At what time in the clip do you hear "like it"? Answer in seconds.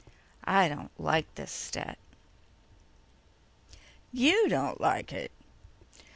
4.81-5.31